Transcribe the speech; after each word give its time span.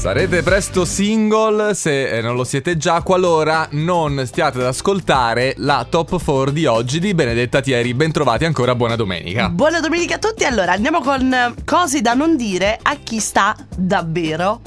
Sarete 0.00 0.42
presto 0.42 0.86
single 0.86 1.74
se 1.74 2.08
eh, 2.08 2.22
non 2.22 2.34
lo 2.34 2.42
siete 2.42 2.78
già, 2.78 3.02
qualora 3.02 3.68
non 3.72 4.22
stiate 4.24 4.56
ad 4.56 4.64
ascoltare 4.64 5.52
la 5.58 5.86
top 5.86 6.18
4 6.24 6.52
di 6.52 6.64
oggi 6.64 6.98
di 7.00 7.12
Benedetta 7.12 7.60
Thieri. 7.60 7.92
Bentrovati 7.92 8.46
ancora, 8.46 8.74
buona 8.74 8.96
domenica. 8.96 9.50
Buona 9.50 9.78
domenica 9.78 10.14
a 10.14 10.18
tutti. 10.18 10.44
Allora, 10.44 10.72
andiamo 10.72 11.02
con 11.02 11.54
cose 11.66 12.00
da 12.00 12.14
non 12.14 12.38
dire 12.38 12.78
a 12.80 12.94
chi 12.94 13.20
sta 13.20 13.54
davvero 13.76 14.62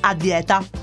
a 0.00 0.14
dieta. 0.14 0.77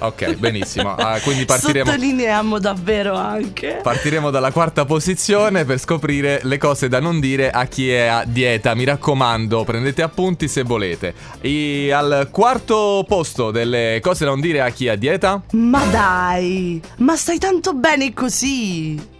Ok, 0.00 0.34
benissimo. 0.36 0.94
Ah, 0.94 1.18
quindi 1.20 1.44
partiremo. 1.44 1.90
Sottolineiamo 1.90 2.58
davvero 2.58 3.14
anche. 3.14 3.80
Partiremo 3.82 4.30
dalla 4.30 4.52
quarta 4.52 4.84
posizione 4.84 5.64
per 5.64 5.78
scoprire 5.78 6.40
le 6.42 6.58
cose 6.58 6.88
da 6.88 7.00
non 7.00 7.20
dire 7.20 7.50
a 7.50 7.64
chi 7.66 7.90
è 7.90 8.06
a 8.06 8.24
dieta. 8.24 8.74
Mi 8.74 8.84
raccomando, 8.84 9.64
prendete 9.64 10.02
appunti 10.02 10.48
se 10.48 10.62
volete. 10.62 11.14
E 11.40 11.92
al 11.92 12.28
quarto 12.30 13.04
posto 13.06 13.50
delle 13.50 13.98
cose 14.02 14.24
da 14.24 14.30
non 14.30 14.40
dire 14.40 14.60
a 14.60 14.70
chi 14.70 14.86
è 14.86 14.90
a 14.90 14.96
dieta? 14.96 15.42
Ma 15.52 15.84
dai, 15.86 16.80
ma 16.98 17.16
stai 17.16 17.38
tanto 17.38 17.74
bene 17.74 18.12
così. 18.12 19.16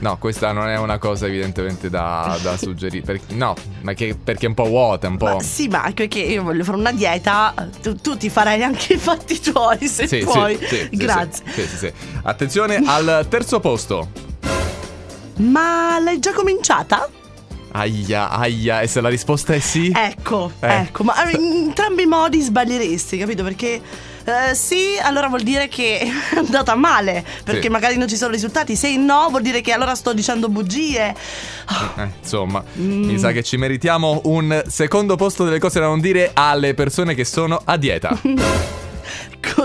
No, 0.00 0.16
questa 0.18 0.52
non 0.52 0.68
è 0.68 0.78
una 0.78 0.98
cosa 0.98 1.26
evidentemente 1.26 1.90
da, 1.90 2.38
da 2.40 2.56
suggerire. 2.58 3.04
Per- 3.04 3.20
no, 3.34 3.54
ma 3.82 3.94
che, 3.94 4.16
perché 4.22 4.46
è 4.46 4.48
un 4.48 4.54
po' 4.54 4.64
vuota, 4.66 5.08
un 5.08 5.16
po'. 5.16 5.34
Ma 5.36 5.40
sì, 5.42 5.66
ma 5.68 5.82
anche 5.82 6.06
perché 6.06 6.20
io 6.20 6.42
voglio 6.44 6.62
fare 6.64 6.76
una 6.78 6.92
dieta, 6.92 7.52
tu, 7.82 7.96
tu 7.96 8.16
ti 8.16 8.30
farai 8.30 8.62
anche 8.62 8.94
i 8.94 8.96
fatti 8.98 9.40
tuoi 9.40 9.86
se 9.88 10.06
Sì, 10.06 10.18
puoi. 10.18 10.56
sì, 10.56 10.66
sì, 10.66 10.76
sì, 10.90 10.96
Grazie. 10.96 11.44
Sì, 11.52 11.66
sì, 11.66 11.76
sì. 11.76 11.92
Attenzione 12.22 12.80
al 12.84 13.26
terzo 13.28 13.58
posto. 13.60 14.08
Ma 15.38 15.98
l'hai 16.00 16.18
già 16.18 16.32
cominciata? 16.32 17.08
Aia, 17.70 18.30
aia, 18.30 18.80
e 18.80 18.86
se 18.88 19.00
la 19.00 19.08
risposta 19.08 19.52
è 19.52 19.58
sì? 19.60 19.92
Ecco, 19.94 20.50
Eh. 20.60 20.74
ecco, 20.82 21.04
ma 21.04 21.14
in 21.30 21.66
entrambi 21.68 22.02
i 22.02 22.06
modi 22.06 22.40
sbaglieresti, 22.40 23.18
capito? 23.18 23.42
Perché 23.44 23.80
eh, 24.28 24.54
sì, 24.54 24.98
allora 25.02 25.28
vuol 25.28 25.42
dire 25.42 25.68
che 25.68 25.98
è 26.32 26.36
andata 26.36 26.74
male, 26.74 27.24
perché 27.44 27.62
Sì. 27.62 27.68
magari 27.68 27.96
non 27.96 28.08
ci 28.08 28.16
sono 28.16 28.30
risultati. 28.32 28.76
Se 28.76 28.96
no, 28.96 29.28
vuol 29.30 29.42
dire 29.42 29.60
che 29.60 29.72
allora 29.72 29.94
sto 29.94 30.12
dicendo 30.12 30.48
bugie. 30.48 31.14
Eh, 31.96 32.08
insomma, 32.20 32.62
Mm. 32.78 33.04
mi 33.04 33.18
sa 33.18 33.32
che 33.32 33.42
ci 33.42 33.56
meritiamo 33.56 34.20
un 34.24 34.62
secondo 34.66 35.16
posto 35.16 35.44
delle 35.44 35.58
cose 35.58 35.80
da 35.80 35.86
non 35.86 36.00
dire 36.00 36.30
alle 36.34 36.74
persone 36.74 37.14
che 37.14 37.24
sono 37.24 37.60
a 37.64 37.76
dieta. 37.76 38.16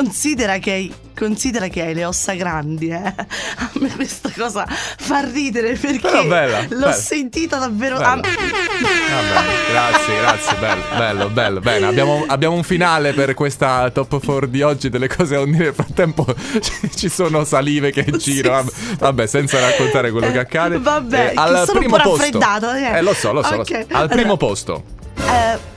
Considera 0.03 0.57
che 0.57 0.71
hai, 0.71 0.93
considera 1.17 1.67
che 1.69 1.81
hai 1.81 1.93
le 1.93 2.03
ossa 2.03 2.33
grandi, 2.33 2.89
eh. 2.89 2.97
A 2.97 3.71
me 3.75 3.89
questa 3.95 4.29
cosa 4.37 4.65
fa 4.67 5.21
ridere 5.21 5.75
perché 5.75 6.25
bella, 6.27 6.59
l'ho 6.63 6.67
bella. 6.67 6.91
sentita 6.91 7.57
davvero. 7.57 7.95
Bella. 7.97 8.09
ah, 8.11 8.15
Vabbè, 8.15 9.71
grazie, 9.71 10.17
grazie, 10.19 10.57
bello, 10.57 10.83
bello, 10.97 11.29
bello. 11.29 11.59
Bene, 11.61 11.85
abbiamo, 11.85 12.25
abbiamo 12.27 12.55
un 12.55 12.63
finale 12.63 13.13
per 13.13 13.33
questa 13.33 13.89
top 13.91 14.21
4 14.23 14.45
di 14.47 14.61
oggi 14.61 14.89
delle 14.89 15.07
cose 15.07 15.35
dire. 15.45 15.63
Nel 15.63 15.73
frattempo 15.73 16.25
ci- 16.95 17.07
sono 17.09 17.45
salive 17.45 17.91
che 17.91 18.05
Sì, 18.17 18.33
girano. 18.33 18.63
Vabbè, 18.63 18.73
sì. 18.75 18.95
vabbè, 18.99 19.27
senza 19.27 19.59
raccontare 19.61 20.11
quello 20.11 20.31
che 20.31 20.39
accade. 20.39 20.79
Vabbè, 20.79 21.29
Eh, 21.29 21.33
al 21.35 21.63
sono 21.65 21.79
un 21.79 21.85
primo 21.85 21.95
po' 21.97 22.03
posto. 22.09 22.17
raffreddata, 22.39 22.77
eh. 22.77 22.97
Eh, 22.97 23.01
lo 23.01 23.13
so, 23.13 23.31
lo 23.31 23.41
so, 23.41 23.55
lo 23.55 23.63
so. 23.63 23.73
Al 23.73 23.85
allora. 23.91 24.07
primo 24.15 24.35
posto. 24.37 24.83
eh, 25.17 25.71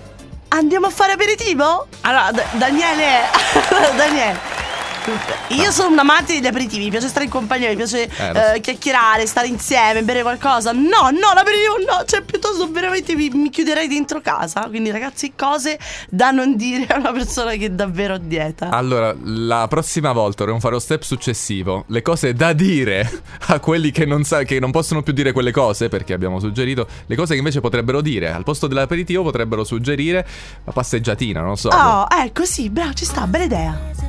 andiamo 0.56 0.86
a 0.86 0.90
fare 0.90 1.12
aperitivo? 1.12 1.86
Allora, 2.02 2.30
Da- 2.32 2.44
Daniele, 2.52 3.20
Daniele. 3.96 4.54
Io 5.48 5.70
sono 5.70 5.90
un 5.90 5.98
amante 6.00 6.32
degli 6.32 6.46
aperitivi, 6.48 6.84
mi 6.84 6.90
piace 6.90 7.06
stare 7.06 7.26
in 7.26 7.30
compagnia, 7.30 7.68
mi 7.68 7.76
piace 7.76 8.08
Eh, 8.08 8.54
eh, 8.56 8.60
chiacchierare, 8.60 9.24
stare 9.26 9.46
insieme, 9.46 10.02
bere 10.02 10.22
qualcosa. 10.22 10.72
No, 10.72 11.10
no, 11.12 11.32
l'aperitivo 11.32 11.76
no, 11.78 12.02
piuttosto 12.04 12.25
veramente 12.96 13.14
mi, 13.14 13.28
mi 13.28 13.50
chiuderei 13.50 13.88
dentro 13.88 14.20
casa. 14.20 14.66
Quindi 14.68 14.90
ragazzi, 14.90 15.32
cose 15.36 15.78
da 16.08 16.30
non 16.30 16.56
dire 16.56 16.86
a 16.86 16.98
una 16.98 17.12
persona 17.12 17.52
che 17.52 17.66
è 17.66 17.70
davvero 17.70 18.14
a 18.14 18.18
dieta. 18.18 18.70
Allora, 18.70 19.14
la 19.22 19.66
prossima 19.68 20.12
volta 20.12 20.38
dovremo 20.38 20.60
fare 20.60 20.74
lo 20.74 20.80
step 20.80 21.02
successivo. 21.02 21.84
Le 21.88 22.02
cose 22.02 22.32
da 22.32 22.52
dire 22.52 23.22
a 23.48 23.60
quelli 23.60 23.90
che 23.90 24.04
non, 24.04 24.24
sa- 24.24 24.42
che 24.42 24.58
non 24.58 24.70
possono 24.70 25.02
più 25.02 25.12
dire 25.12 25.32
quelle 25.32 25.52
cose, 25.52 25.88
perché 25.88 26.12
abbiamo 26.12 26.40
suggerito. 26.40 26.86
Le 27.06 27.16
cose 27.16 27.32
che 27.32 27.38
invece 27.38 27.60
potrebbero 27.60 28.00
dire. 28.00 28.30
Al 28.30 28.44
posto 28.44 28.66
dell'aperitivo 28.66 29.22
potrebbero 29.22 29.64
suggerire 29.64 30.26
la 30.64 30.72
passeggiatina, 30.72 31.40
non 31.40 31.56
so. 31.56 31.68
Oh, 31.68 32.06
ecco, 32.10 32.44
sì, 32.44 32.70
bravo, 32.70 32.94
ci 32.94 33.04
sta, 33.04 33.26
bella 33.26 33.44
idea. 33.44 34.05